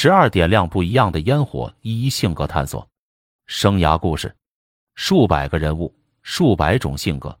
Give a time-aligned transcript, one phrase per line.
[0.00, 2.88] 十二点亮不一样的烟火，一一性格探索。
[3.48, 4.32] 生涯故事，
[4.94, 7.36] 数百个人物，数百种性格。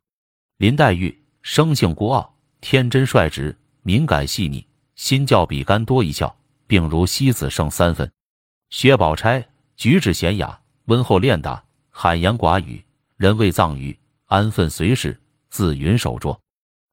[0.56, 4.66] 林黛玉生性孤傲，天真率直，敏感细腻，
[4.96, 6.34] 心较比干多一窍，
[6.66, 8.10] 并如西子胜三分。
[8.70, 12.84] 薛宝钗举止娴雅，温厚练达，罕言寡语，
[13.16, 13.96] 人谓藏于，
[14.26, 15.16] 安分随事，
[15.48, 16.36] 自云守拙。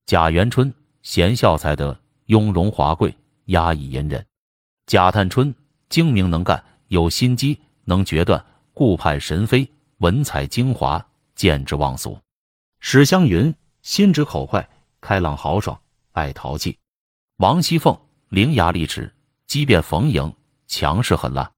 [0.05, 0.71] 贾元春
[1.01, 3.11] 贤孝才德，雍容华贵，
[3.45, 4.23] 压抑隐忍。
[4.87, 5.53] 贾探春
[5.89, 12.19] 精明能干，有心机，能决断，顾盼神飞，文采精华，见之忘俗。
[12.79, 14.69] 史湘云心直口快，
[15.01, 15.79] 开朗豪爽，
[16.11, 16.77] 爱淘气。
[17.37, 17.97] 王熙凤
[18.29, 19.11] 伶牙俐齿，
[19.47, 20.31] 机变逢迎，
[20.67, 21.51] 强势狠辣。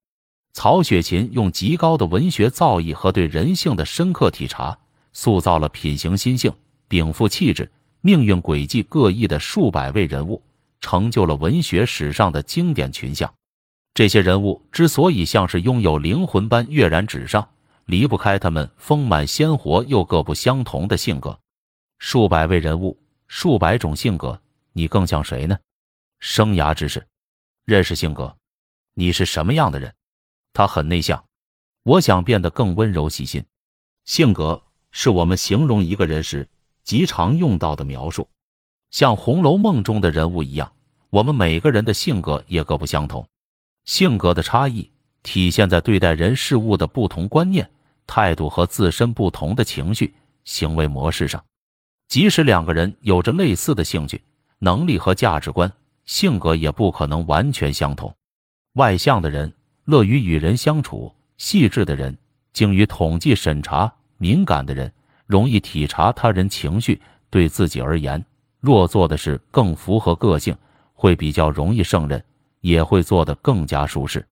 [0.53, 4.79] 曹雪芹用极高的文学造诣和对人性的深刻体察，
[5.11, 6.51] 塑造了品行心性、
[6.87, 10.41] 禀赋气质、命运轨迹各异的数百位人物。
[10.81, 13.33] 成就了文学史上的经典群像。
[13.93, 17.49] 这些人物之所以像是拥有灵魂般跃然纸上，
[17.85, 21.39] 离不开他们丰满鲜活又各不相同的性格。
[21.97, 24.39] 数百位人物，数百种性格，
[24.73, 25.57] 你更像谁呢？
[26.19, 27.07] 生涯之事，
[27.65, 28.37] 认识性格，
[28.93, 29.91] 你是什么样的人？
[30.53, 31.25] 他很内向，
[31.83, 33.43] 我想变得更温柔细心。
[34.05, 36.47] 性格是我们形容一个人时
[36.83, 38.29] 极常用到的描述。
[38.91, 40.71] 像《红楼梦》中的人物一样，
[41.09, 43.27] 我们每个人的性格也各不相同。
[43.85, 44.89] 性格的差异
[45.23, 47.69] 体现在对待人事物的不同观念、
[48.05, 51.43] 态度和自身不同的情绪、行为模式上。
[52.07, 54.21] 即使两个人有着类似的兴趣、
[54.59, 55.71] 能力和价值观，
[56.05, 58.13] 性格也不可能完全相同。
[58.73, 59.53] 外向的人
[59.85, 62.17] 乐于与人相处，细致的人
[62.53, 64.91] 精于统计审查，敏感的人
[65.25, 67.01] 容易体察他人情绪。
[67.29, 68.23] 对自己而言，
[68.67, 70.53] 若做的事更符合个性，
[70.93, 72.21] 会比较容易胜任，
[72.59, 74.27] 也会做得更加舒适。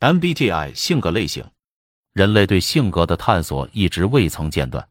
[0.00, 1.44] MBTI 性格类型，
[2.12, 4.84] 人类对性格的探索一直未曾间断。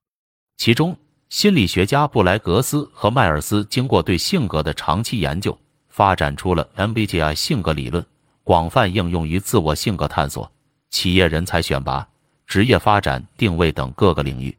[0.55, 0.95] 其中，
[1.27, 5.59] 心理学家布莱格斯和迈尔斯经过对性格的长期研究，
[5.89, 8.05] 发展出了 MBTI 性格理论，
[8.45, 10.49] 广泛应用于自我性格探索、
[10.91, 12.07] 企业人才选拔、
[12.45, 14.57] 职业发展、定位等各个领域。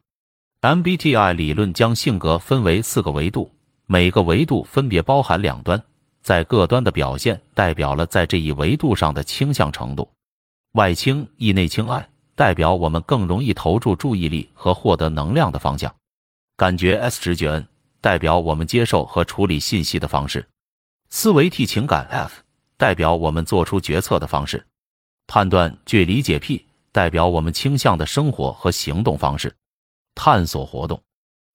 [0.61, 3.51] MBTI 理论将性格分为四个维度。
[3.91, 5.81] 每个维度分别包含两端，
[6.21, 10.07] 在各端的表现代表了在这一维度上的倾向程度。
[10.73, 15.91] 外倾易内倾爱代表我们更容易投注注意力和获得能量的方向。
[16.55, 17.67] 感觉 S 直觉 N
[17.99, 20.47] 代表我们接受和处理信息的方式。
[21.09, 22.43] 思维 T 情感 F
[22.77, 24.63] 代表我们做出决策的方式。
[25.25, 29.55] 判断 G 理解 P 代表我们倾向的生活和行动方式。
[30.13, 31.01] 探索活动。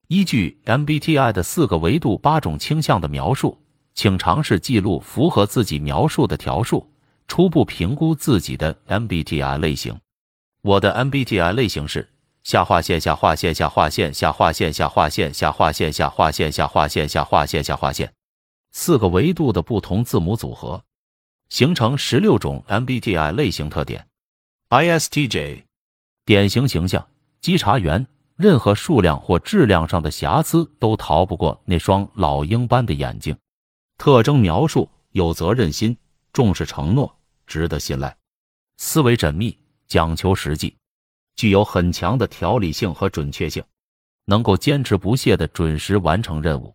[0.09, 3.59] 依据 MBTI 的四个维度、八种倾向的描述，
[3.95, 6.91] 请尝试记录符合自己描述的条数，
[7.27, 9.99] 初步评估自己的 MBTI 类型。
[10.61, 12.09] 我的 MBTI 类型是
[12.43, 18.13] 下划线下划线下划线下划线下划线下划线下划线下划线下划线下划线。
[18.73, 20.83] 四个维度的不同字母组合，
[21.49, 24.07] 形成十六种 MBTI 类型特点。
[24.69, 25.63] ISTJ
[26.27, 27.07] 典型形象：
[27.41, 28.07] 稽查员。
[28.37, 33.37] 任何数量或质量上的瑕疵都逃不过那双老鹰般的眼睛。
[33.97, 35.97] 特征描述：有责任心，
[36.33, 38.17] 重视承诺，值得信赖，
[38.77, 39.57] 思维缜密，
[39.87, 40.75] 讲求实际，
[41.37, 43.63] 具有很强的条理性和准确性，
[44.25, 46.75] 能够坚持不懈地准时完成任务，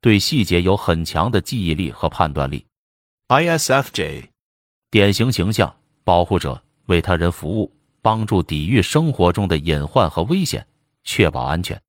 [0.00, 2.64] 对细节有很强的记忆力和判断力。
[3.26, 4.28] ISFJ
[4.88, 5.74] 典型形象：
[6.04, 10.64] 保护者，为他人服务，帮助抵御生活中的隐患和危险。
[11.04, 11.80] 确保安全。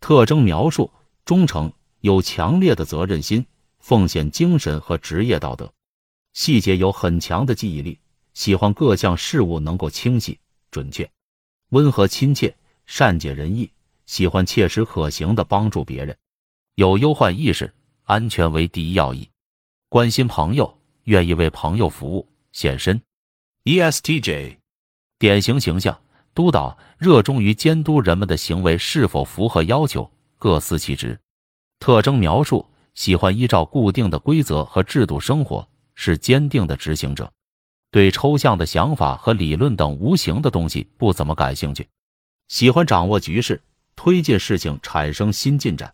[0.00, 0.90] 特征描述：
[1.24, 3.46] 忠诚，有强烈的责任心、
[3.78, 5.72] 奉献精神和职业道德。
[6.32, 8.00] 细节有很强的记忆力，
[8.34, 10.38] 喜欢各项事物能够清晰
[10.70, 11.08] 准确。
[11.68, 12.56] 温和亲切，
[12.86, 13.70] 善解人意，
[14.06, 16.16] 喜欢切实可行的帮助别人。
[16.74, 17.72] 有忧患意识，
[18.04, 19.28] 安全为第一要义。
[19.88, 23.00] 关心朋友，愿意为朋友服务献身。
[23.64, 24.56] ESTJ
[25.18, 26.00] 典型形象。
[26.34, 31.18] 督导热衷于监督人们的行为是否符合要求，各司其职。
[31.78, 37.30] 特征描述：喜欢依照固定的规则和制度生活，是坚定的执行者。
[37.90, 41.86] 对抽象的想法和理论等无形的东西不怎么感兴趣，
[42.48, 43.60] 喜欢掌握局势，
[43.94, 45.92] 推进事情，产生新进展。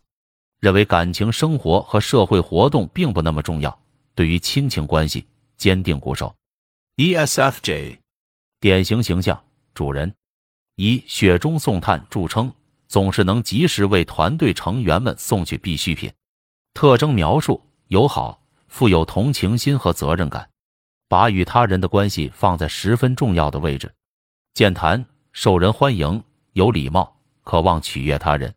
[0.61, 3.76] 认为感情生活和社会活动并不那么重要。
[4.14, 5.26] 对于亲情关系，
[5.56, 6.35] 坚定固守。
[6.96, 7.99] ESFJ
[8.61, 9.40] 典型形象：
[9.75, 10.12] 主人。
[10.80, 12.52] 以雪中送炭著称，
[12.86, 16.08] 总是能及时为团队成员们送去必需品。
[16.72, 20.48] 特征描述：友好，富有同情心和责任感，
[21.08, 23.92] 把与他人的关系放在十分重要的位置，
[24.54, 26.22] 健谈，受人欢迎，
[26.52, 28.54] 有礼貌，渴望取悦他人，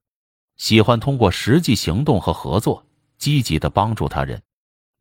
[0.58, 2.86] 喜欢通过实际行动和合作
[3.18, 4.40] 积极的帮助他人，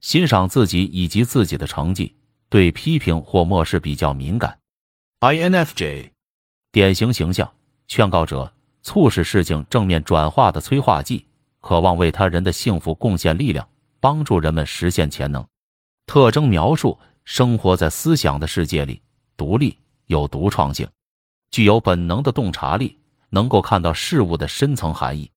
[0.00, 2.16] 欣赏自己以及自己的成绩，
[2.48, 4.58] 对批评或漠视比较敏感。
[5.20, 6.12] INFJ，
[6.72, 7.50] 典型形象：
[7.88, 8.52] 劝告者，
[8.82, 11.26] 促使事情正面转化的催化剂，
[11.60, 13.68] 渴望为他人的幸福贡献力量，
[13.98, 15.46] 帮助人们实现潜能。
[16.06, 16.98] 特征描述。
[17.22, 19.00] 生活在思想的世界里，
[19.36, 20.88] 独立有独创性，
[21.52, 25.30] 具有本能的洞察力，能够看到事物的深层含义。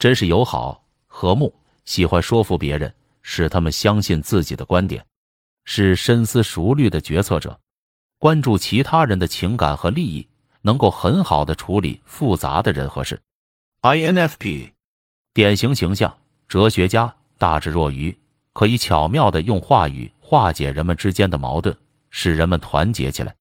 [0.00, 1.54] 真是友好和睦，
[1.84, 2.92] 喜欢说服别人，
[3.22, 5.04] 使他们相信自己的观点，
[5.64, 7.60] 是深思熟虑的决策者，
[8.18, 10.26] 关注其他人的情感和利益，
[10.62, 13.20] 能够很好的处理复杂的人和事。
[13.82, 14.72] INFP，
[15.32, 16.18] 典型形象：
[16.48, 18.18] 哲学家，大智若愚，
[18.52, 20.12] 可以巧妙的用话语。
[20.20, 21.74] 化解人们之间的矛盾，
[22.10, 23.34] 使人们团结起来。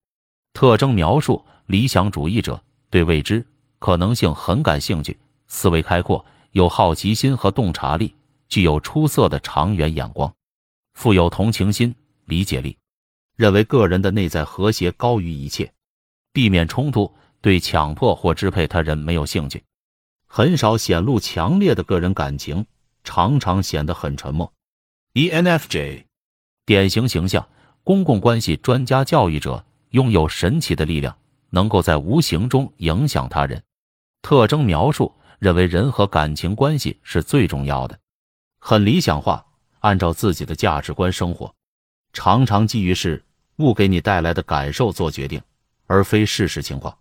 [0.53, 3.45] 特征描述：理想主义者，对未知
[3.77, 8.15] 可能性很感兴趣，思维开阔，有好奇心和洞察力，
[8.47, 10.33] 具有出色的长远眼光，
[10.93, 11.93] 富有同情心、
[12.23, 12.77] 理解力，
[13.35, 15.73] 认为个人的内在和谐高于一切，
[16.37, 17.11] 避免冲突，
[17.41, 19.63] 对强迫或支配他人没有兴趣，
[20.27, 22.63] 很少显露强烈的个人感情，
[23.03, 24.53] 常常显得很沉默。
[25.15, 26.03] ENFJ。
[26.63, 27.49] 典型形象：
[27.83, 31.17] 公共关系专家、教育者，拥有神奇的力量，
[31.49, 33.63] 能够在无形中影响他人。
[34.21, 37.97] 特征描述：认为人和感情关系是最重要的，
[38.59, 39.43] 很理想化，
[39.79, 41.51] 按照自己的价值观生活，
[42.13, 43.25] 常常基于事
[43.55, 45.41] 物给你带来的感受做决定，
[45.87, 46.95] 而非事实情况。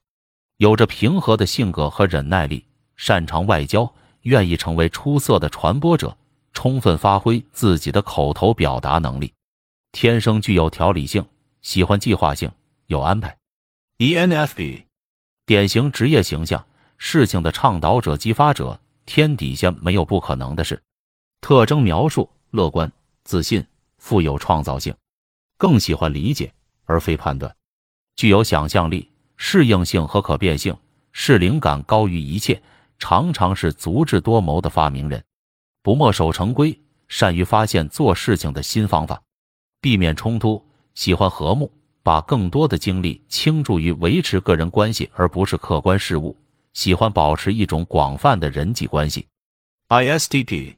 [0.56, 2.64] 有着平和的性格和忍耐力，
[2.96, 6.16] 擅长外交，愿意成为出色的传播者，
[6.54, 9.34] 充分发挥自己的口头表达能力。
[9.92, 11.26] 天生具有条理性，
[11.60, 12.50] 喜欢计划性，
[12.86, 13.36] 有安排。
[13.98, 14.84] ENFP，
[15.44, 16.66] 典型职业形象：
[16.96, 18.80] 事情的倡导者、激发者。
[19.06, 20.82] 天底下没有不可能的事。
[21.40, 22.90] 特征描述：乐观、
[23.22, 23.64] 自信，
[23.98, 24.92] 富有创造性，
[25.56, 26.52] 更喜欢理解
[26.86, 27.54] 而非判断，
[28.16, 30.74] 具有想象力、适应性和可变性，
[31.12, 32.60] 视灵感高于一切，
[32.98, 35.22] 常常是足智多谋的发明人，
[35.82, 39.22] 不墨守成规，善于发现做事情的新方法。
[39.82, 40.64] 避免冲突，
[40.94, 41.70] 喜欢和睦，
[42.02, 46.34] 把更多的精力倾注于维持个人关系，而不是客观事物。
[46.72, 49.26] 喜欢保持一种广泛的人际关系。
[49.88, 50.74] ISTP，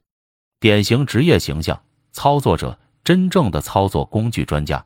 [0.60, 1.80] 典型职业形象：
[2.12, 4.84] 操作者，真正的操作工具专家。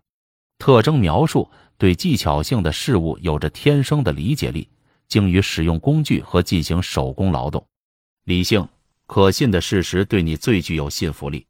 [0.58, 1.50] 特征描述：
[1.82, 4.68] 对技巧性的事物有着天生的理解力，
[5.08, 7.66] 精于使用工具和进行手工劳动。
[8.22, 8.68] 理性、
[9.08, 11.44] 可信的事实对你最具有信服力。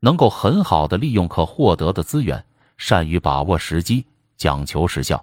[0.00, 2.42] 能够很好的利用可获得的资源，
[2.78, 4.06] 善于把握时机，
[4.38, 5.22] 讲求实效，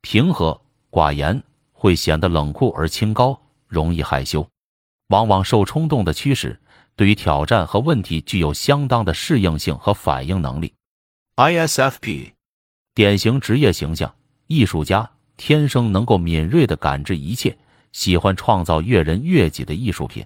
[0.00, 0.60] 平和
[0.90, 4.44] 寡言，会显得冷酷而清高，容易害羞，
[5.10, 6.60] 往往受冲动的驱使。
[6.96, 10.74] 对于挑战和问题具有相当的适应性和反应能力。
[11.36, 12.32] ISFP，
[12.94, 14.14] 典型职业形象：
[14.46, 17.56] 艺术家，天生能够敏锐地感知一切，
[17.92, 20.24] 喜欢创造悦人悦己的艺术品。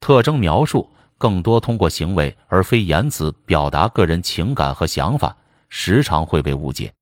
[0.00, 0.88] 特征描述。
[1.18, 5.34] 更多通过行为而非言辞表达个人情感和想法，
[5.70, 6.92] 时常会被误解。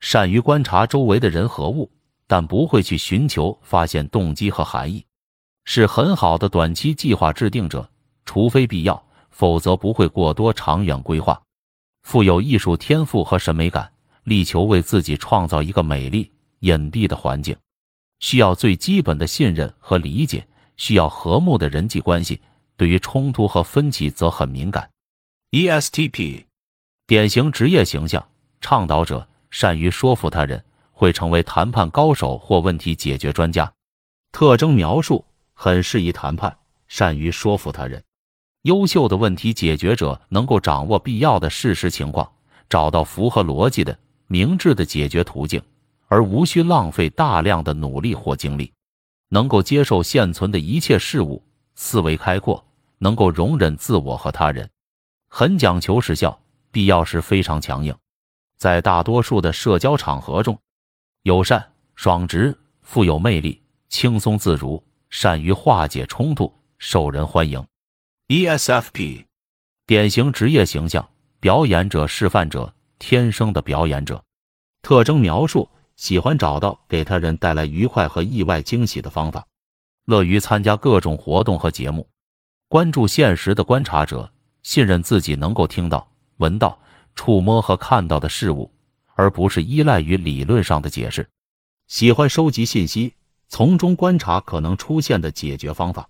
[0.00, 1.90] 善于观察周围的人和物，
[2.26, 5.02] 但不会去寻求发现动机和含义，
[5.64, 7.88] 是很好的短期计划制定者，
[8.26, 11.40] 除非必要，否则不会过多长远规划。
[12.02, 13.90] 富有艺术天赋和审美感，
[14.24, 17.56] 力求为自己创造一个美丽隐蔽的环境，
[18.20, 22.40] 需要最基本的信任和理解，需要和睦的人际关系。
[22.76, 24.90] 对于冲突和分歧则很敏感。
[25.52, 26.44] ESTP，
[27.06, 28.26] 典型职业形象：
[28.60, 33.72] 倡导者，善于说服他人，会成为谈判高手或问题解决专家。
[34.32, 36.56] 特征描述：很适宜谈判，
[36.88, 38.02] 善于说服他人。
[38.62, 42.32] 优秀的问题解决者能够掌握必要的事实情况，
[42.68, 45.62] 找到符合逻辑的、明智的解决途径，
[46.06, 48.72] 而无需浪费大量的努力或精力。
[49.28, 51.42] 能够接受现存的一切事物。
[51.74, 52.64] 思维开阔，
[52.98, 54.70] 能够容忍自我和他人，
[55.28, 56.38] 很讲求时效，
[56.70, 57.92] 必要时非常强硬。
[58.56, 60.56] 在大多数的社交场合中，
[61.22, 67.66] 友善、爽直、富有魅力、轻松自如，善于化解冲突，受人欢迎。
[68.28, 69.24] ESFP，
[69.84, 71.08] 典型职业形象：
[71.40, 74.22] 表演者、示范者，天生的表演者。
[74.82, 79.46] 特征描述：喜欢找到给他人带来愉快和意外惊喜的方法。
[80.04, 82.06] 乐于参加各种活动和节目，
[82.68, 84.30] 关注现实的观察者，
[84.62, 86.78] 信任自己能够听到、闻到、
[87.14, 88.70] 触摸和看到的事物，
[89.14, 91.26] 而不是依赖于理论上的解释。
[91.86, 93.14] 喜欢收集信息，
[93.48, 96.06] 从中观察可能出现的解决方法。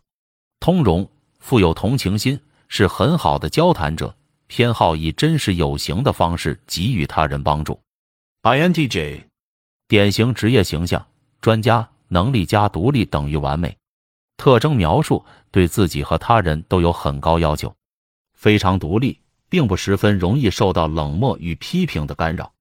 [0.59, 7.81] 通融，富有同情心，是很好的交谈者，偏好以真实有形的方式给予他人帮助。
[8.43, 9.23] INTJ.
[9.89, 11.07] 典型职业形象：
[11.41, 13.77] 专家、能力加独立等于完美。
[14.37, 17.75] 特征描述：对自己和他人都有很高要求，
[18.35, 22.53] 非常独立，并不十分容易受到冷漠与批评的干扰。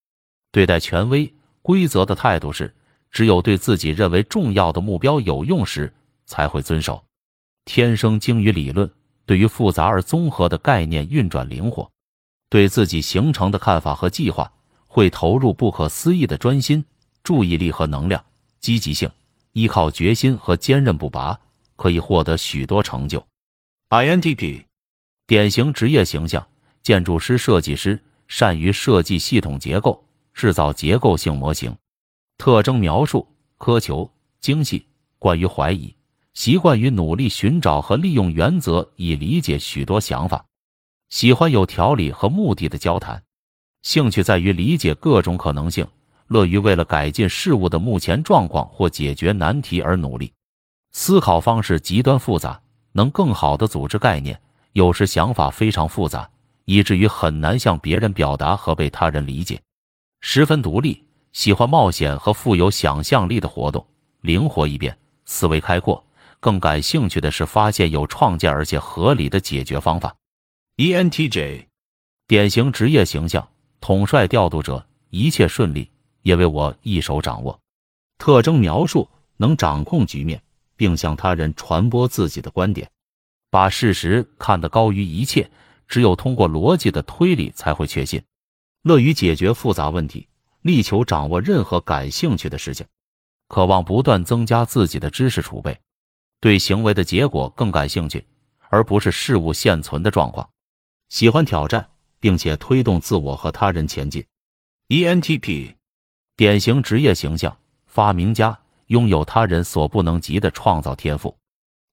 [0.52, 2.74] 对待权威规则的态度是，
[3.10, 5.92] 只有对自己认为重要的目标有用时
[6.26, 7.04] 才会遵守。
[7.66, 8.92] 天生精于理论，
[9.26, 11.90] 对于复杂而综合的概念运转灵活，
[12.50, 14.52] 对自己形成的看法和计划
[14.88, 16.84] 会投入不可思议的专心、
[17.24, 18.24] 注意力和能量。
[18.60, 19.10] 积极性，
[19.52, 21.38] 依靠决心和坚韧不拔，
[21.76, 23.26] 可以获得许多成就。
[23.90, 24.64] INTP.
[25.28, 26.46] 典型职业形象：
[26.82, 30.04] 建筑师、设计师，善于设计系统结构，
[30.34, 31.76] 制造结构性模型。
[32.38, 33.28] 特征描述：
[33.58, 34.86] 苛求、精细，
[35.20, 35.94] 惯于怀疑，
[36.34, 40.44] 习惯于努力寻找和利用原则以理解许多想法，
[41.10, 43.22] 喜欢有条理和目的的交谈，
[43.84, 45.88] 兴趣在于理解各种可能性，
[46.28, 50.34] 乐于为了改进事物的目前状况或解决难题而努力。
[50.92, 52.60] 思考方式极端复杂，
[52.94, 54.40] 能更好的组织概念。
[54.74, 56.28] 有时想法非常复杂，
[56.66, 59.62] 以至于很难向别人表达和被他人理解。
[60.22, 63.86] 十分独立，喜欢冒险和富有想象力的活动，
[64.22, 66.04] 灵活易变，思维开阔。
[66.44, 70.14] 更感兴趣的是发现有创建而且合理的解决方法。
[70.76, 71.68] ENTJ.
[72.28, 73.48] 典型职业形象：
[73.80, 75.90] 统帅调度者，一切顺利，
[76.22, 77.58] 也为我一手掌握。
[78.18, 80.44] 特征描述：能掌控局面，
[80.76, 82.92] 并向他人传播自己的观点。
[83.50, 85.50] 把事实看得高于一切，
[85.88, 88.22] 只有通过逻辑的推理才会确信。
[88.82, 90.28] 乐于解决复杂问题，
[90.62, 92.86] 力求掌握任何感兴趣的事情，
[93.48, 95.80] 渴望不断增加自己的知识储备，
[96.44, 98.28] 对行为的结果更感兴趣，
[98.68, 100.50] 而不是事物现存的状况。
[101.08, 104.22] 喜欢挑战，并且推动自我和他人前进。
[104.90, 105.74] ENTP.
[106.36, 111.34] 典型职业形象：发明家，拥有他人所不能及的创造天赋。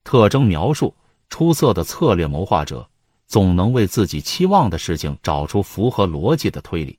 [0.02, 0.96] 特征描述：
[1.28, 2.90] 出色的策略谋划者，
[3.28, 6.98] 总能为自己期望的事情找出符合逻辑的推理，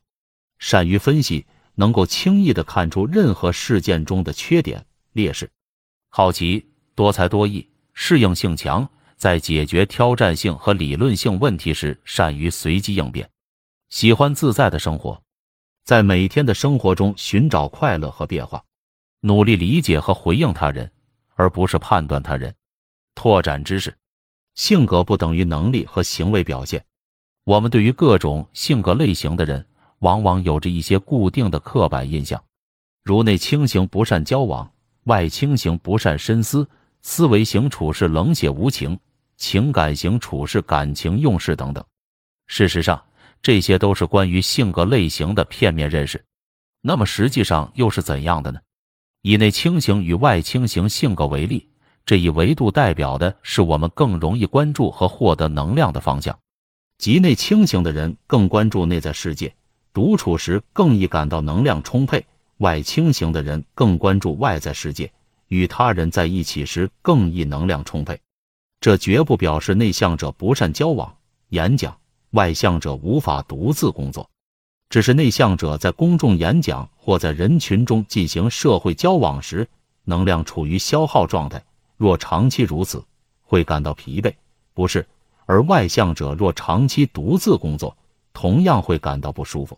[0.57, 5.51] 善于分析，能够轻易地看出任何事件中的缺点、劣势。
[6.07, 13.29] 好奇、多才多艺、适应性强，在解决挑战性和理论性问题时善于随机应变，
[13.89, 15.21] 喜欢自在的生活，
[15.83, 18.63] 在每天的生活中寻找快乐和变化，
[19.21, 20.91] 努力理解和回应他人，
[21.35, 22.53] 而不是判断他人。
[23.13, 23.95] 拓展知识，
[24.55, 26.83] 性格不等于能力和行为表现。
[27.43, 29.65] 我们对于各种性格类型的人，
[29.99, 32.41] 往往有着一些固定的刻板印象，
[33.03, 34.71] 如内倾型不善交往，
[35.03, 36.67] 外倾型不善深思，
[37.01, 38.99] 思维型处事冷血无情，
[39.37, 41.83] 情感型处事感情用事等等。
[42.47, 43.03] 事实上，
[43.41, 46.23] 这些都是关于性格类型的片面认识。
[46.81, 48.59] 那么实际上又是怎样的呢？
[49.21, 51.67] 以内倾型与外倾型性格为例。
[52.03, 56.37] 这一维度代表的是我们更容易关注和获得能量的方向，
[56.97, 59.53] 即内倾型的人更关注内在世界，
[59.93, 62.19] 独处时更易感到能量充沛；
[62.57, 65.11] 外倾型的人更关注外在世界，
[65.51, 68.17] 与他人在一起时更易能量充沛。
[68.79, 71.13] 这绝不表示内向者不善交往、
[71.49, 71.95] 演讲，
[72.31, 74.29] 外向者无法独自工作，
[74.89, 79.67] 只是内向者在公众演讲或在人群中进行社会交往时，
[80.05, 81.61] 能量处于消耗状态。
[81.97, 83.03] 若长期如此，
[83.43, 84.33] 会感到疲惫，
[84.73, 85.01] 不适；
[85.45, 87.95] 而外向者若长期独自工作，
[88.31, 89.77] 同样会感到不舒服。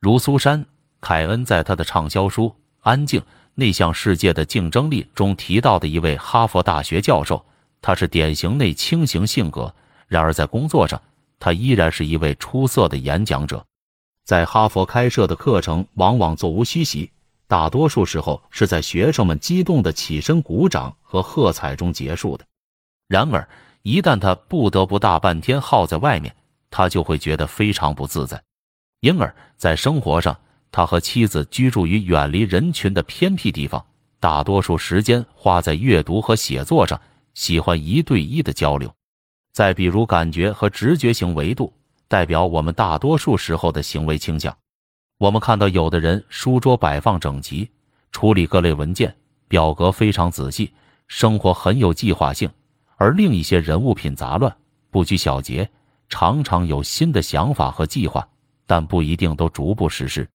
[0.00, 0.60] 如苏珊·
[1.00, 2.48] 凯恩在他的畅销书
[2.80, 3.22] 《安静：
[3.54, 7.44] 内向世界的竞争力》中提到的一位哈佛大学教授，
[7.80, 9.74] 他是典型内倾型性格，
[10.08, 11.00] 然而在工作上，
[11.38, 13.64] 他依然是一位出色的演讲者。
[14.24, 17.10] 在哈佛开设的课程往往座无虚席。
[17.46, 22.44] 大多数时候是在学生们激动的起身鼓掌和喝彩中结束的。
[23.06, 23.46] 然而，
[23.82, 26.34] 一旦他不得不大半天耗在外面，
[26.70, 28.42] 他就会觉得非常不自在。
[29.00, 30.34] 因而，在生活上，
[30.74, 33.86] 他和妻子居住于远离人群的偏僻地方，
[34.18, 37.00] 大多数时间花在阅读和写作上，
[37.32, 38.92] 喜欢一对一的交流。
[39.52, 41.72] 再比如，感觉和直觉型维度
[42.08, 44.52] 代表我们大多数时候的行为倾向。
[45.18, 47.70] 我们看到有的人书桌摆放整齐，
[48.10, 49.14] 处理各类文件、
[49.46, 50.72] 表格非常仔细，
[51.06, 52.48] 生活很有计划性；
[52.96, 54.52] 而另一些人物品杂乱，
[54.90, 55.70] 不拘小节，
[56.08, 58.26] 常常有新的想法和计划，
[58.66, 60.28] 但不一定都逐步实施。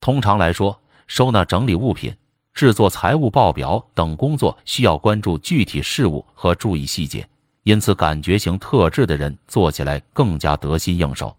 [0.00, 2.14] 通常来说，收纳整理物品、
[2.54, 7.28] 制作财务报表等工作需要关注具体事物和注意细节，
[7.64, 11.36] 因此感觉型特质的人做起来更加得心应手。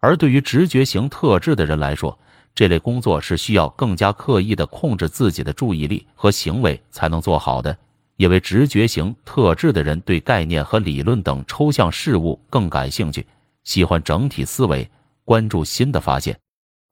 [0.00, 2.18] 而对于直觉型特质的人来说，
[2.54, 7.76] 这类工作是需要更加刻意的控制自己的注意力和行为才能做好的。
[8.16, 13.26] 因为直觉型特质的人对概念和理论等抽象事物更感兴趣，
[13.64, 14.90] 喜欢整体思维，
[15.24, 16.38] 关注新的发现。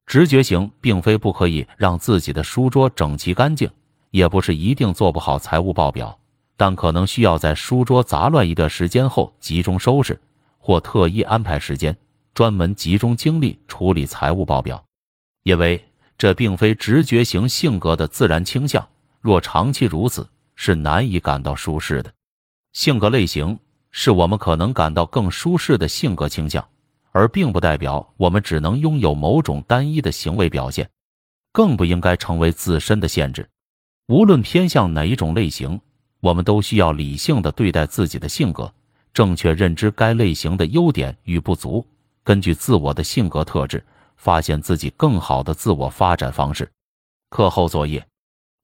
[0.08, 3.70] 直觉型并非不可以让自己的书桌整齐干净，
[4.10, 6.18] 也不是一定做不好财务报表，
[6.56, 10.18] 但可能需要在书桌杂乱一段时间后集中收拾，
[10.58, 11.96] 或特意安排时间
[12.34, 14.82] 专门集中精力处理财务报表。
[15.44, 15.84] 因为
[16.16, 18.88] 这并非直觉型性格的自然倾向，
[19.20, 20.28] 若长期如此。
[20.60, 22.12] 是难以感到舒适的，
[22.72, 23.60] 性格类型
[23.92, 26.66] 是我们可能感到更舒适的性格倾向，
[27.12, 30.88] 而并不代表我们只能拥有某种单一的行为表现，
[31.52, 33.48] 更不应该成为自身的限制。
[34.06, 35.80] 无论偏向哪一种类型，
[36.20, 38.72] 我们都需要理性的对待自己的性格，
[39.12, 41.86] 正确认知该类型的优点与不足，
[42.24, 43.84] 根据自我的性格特质，
[44.16, 46.70] 发现自己更好的自我发展方式。
[47.30, 48.06] 课后作业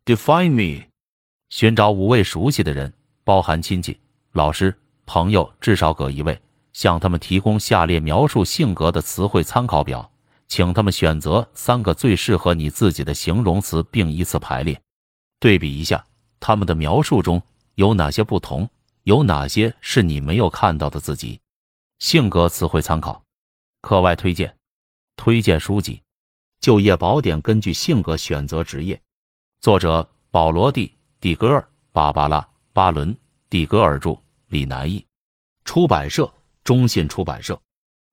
[0.05, 0.87] ，Define me。
[1.51, 4.01] 寻找五位熟悉的人，包含亲戚、
[4.33, 4.75] 老师、
[5.07, 6.41] 朋友，至少各一位，
[6.75, 10.13] 向他们提供下列描述性格的词汇参考表，
[10.47, 14.79] 请他们选择三个最适合你自己的形容词，并依次排列，
[15.41, 16.05] 对比一下
[16.39, 17.41] 他们的描述中
[17.77, 18.69] 有哪些不同，
[19.05, 21.41] 有哪些是你没有看到的自己。
[21.99, 23.25] 性格词汇参考，
[23.81, 24.55] 课外推荐，
[25.17, 25.95] 推荐书籍，
[26.61, 29.01] 《就业宝典》，根据性格选择职业，
[29.61, 30.93] 作者保罗蒂。
[31.21, 32.39] 蒂戈尔、芭芭拉·
[32.75, 33.17] 巴伦、
[33.49, 35.07] 蒂戈尔著，李南译，
[35.65, 36.31] 出版社
[36.65, 37.61] 中信出版社，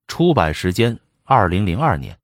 [0.07, 2.17] 出版时间二零零二年。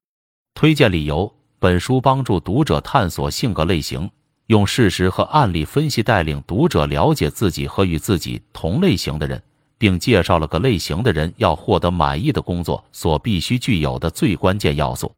[0.54, 4.12] 推荐理由：本书帮助读者探索性格类型，
[4.48, 9.42] 用事实和案例分析带领读者了解自己和与自己同类型的人，
[9.78, 15.14] 并介绍了个类型的人要获得满意的工作所必须具有的最关键要素。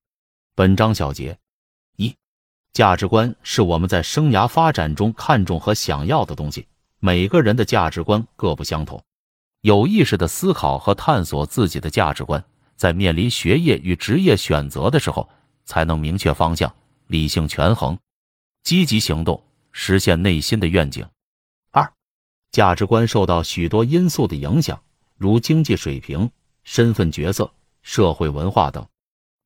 [0.56, 1.36] 本章小结。
[1.96, 2.16] 一
[2.72, 6.68] 价值观是我们在生涯发展中看重和想要的东西。
[7.00, 9.02] 每个人的价值观各不相同，
[9.62, 12.44] 有意识的思考和探索自己的价值观，
[12.76, 15.30] 在面临学业与职业选择的时候，
[15.66, 16.74] 才能明确方向，
[17.08, 17.98] 理性权衡，
[18.64, 21.06] 积极行动，实现内心的愿景。
[21.72, 21.92] 二，
[22.52, 24.82] 价值观受到许多因素的影响，
[25.18, 26.32] 如经济水平、
[26.64, 28.88] 身份角色、社会文化等，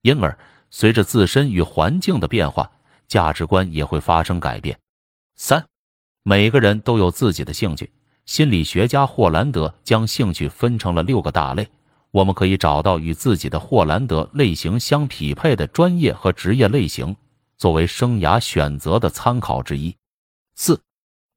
[0.02, 0.38] 因而
[0.69, 2.69] 随着自身与环境的变化。
[3.06, 4.80] 价值观也会发生改变。
[5.36, 5.63] 三，
[6.23, 7.91] 每个人都有自己的兴趣。
[8.26, 11.68] 心理学家霍兰德将兴趣分成了六个大类，
[12.12, 17.16] 我们可以找到与自己的霍兰德类型相匹配的专业和职业类型，
[17.58, 19.96] 作为生涯选择的参考之一。
[20.56, 20.82] 四，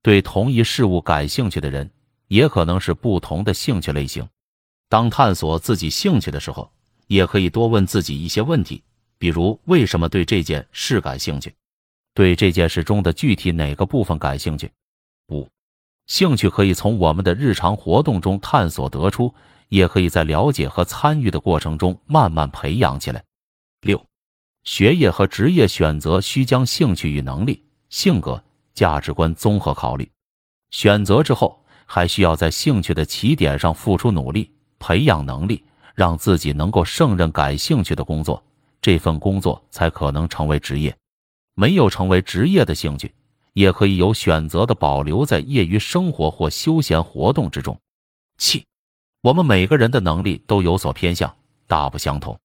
[0.02, 1.90] 对同一事物感兴趣的人，
[2.28, 4.26] 也可能是不同的兴趣类型。
[4.88, 6.70] 当探索自己兴趣的时候，
[7.08, 8.82] 也可以多问自己一些问题，
[9.18, 11.52] 比如为什么对这件事感兴趣。
[12.14, 14.70] 对这件事中的具体哪个部分感兴趣？
[15.28, 15.48] 五，
[16.06, 19.34] 兴趣可以从我们的日常活动中探索得出，
[19.68, 23.22] 也可以在了解和参与的过程中慢慢培养起来。
[23.80, 24.04] 六，
[24.62, 28.42] 学业和职业选择需将兴趣与能力、性格、
[28.72, 30.08] 价值观综合考虑。
[30.70, 35.64] 选择之后，还需要在兴趣的起点上付出努力，培养能力，
[35.94, 38.42] 让自己能够胜任感兴趣的工作，
[38.80, 40.96] 这份工作才可能成为职业。
[41.54, 43.14] 没有成为职业的兴趣，
[43.56, 47.74] 也可以有选择的保留在业余生活或休闲活动之中。
[48.36, 48.62] 七，
[49.22, 51.34] 我们每个人的能力都有所偏向，
[51.66, 52.38] 大不相同。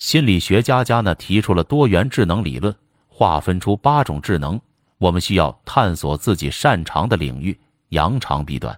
[0.00, 2.74] 心理学家家呢提出了多元智能理论，
[3.06, 4.60] 划分出八种智能，
[4.98, 7.56] 我们需要探索自己擅长的领域，
[7.90, 8.76] 扬长避短。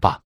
[0.00, 0.20] 八，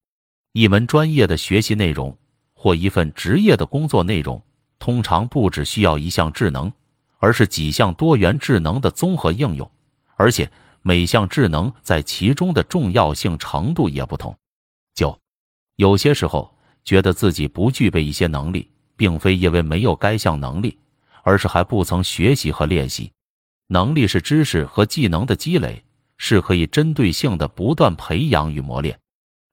[0.53, 2.15] 一门专业的学习内容
[2.53, 4.43] 或一份职业的工作内容，
[4.79, 6.71] 通常不只需要一项智能。
[7.19, 9.71] 而是几项多元智能的综合应用，
[10.17, 10.51] 而且
[10.83, 14.37] 每项智能在其中的重要性程度也不同。
[14.95, 15.19] 九，
[15.77, 20.79] 有些时候觉得自己不具备一些能力，并非因为没有该项能力，
[21.23, 23.11] 而是还不曾学习和练习。
[23.69, 25.83] 能力是知识和技能的积累，
[26.19, 28.99] 是可以针对性的不断培养与磨练。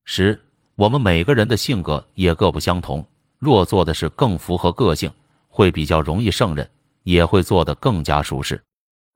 [0.05, 0.39] 十，
[0.75, 5.11] 我们每个人的性格也各不相同，若做的是更符合个性，
[5.47, 6.69] 会比较容易胜任。
[7.03, 8.61] 也会做得更加舒适。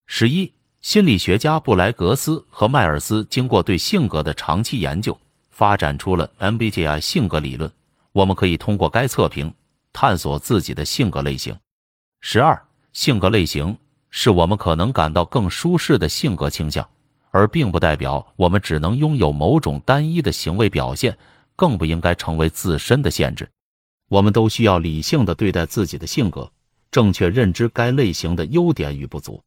[0.07, 0.51] 十一，
[0.83, 5.17] 心理学家布莱格斯和迈尔斯经过对性格的长期研究，
[5.49, 7.71] 发展出了 MBTI 性格理论。
[8.11, 9.51] 我们可以通过该测评
[9.93, 11.57] 探索自己的性格类型。
[12.19, 13.77] 十二，性格类型
[14.09, 16.85] 是我们可能感到更舒适的性格倾向，
[17.31, 21.17] 而并不代表我们只能拥有某种单一的行为表现，
[21.55, 23.49] 更不应该成为自身的限制。
[24.09, 26.51] 我们都需要理性的对待自己的性格，
[26.91, 29.41] 正确认知该类型的优点与不足。